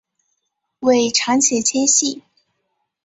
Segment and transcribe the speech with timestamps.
[0.79, 2.23] 尾长且纤细。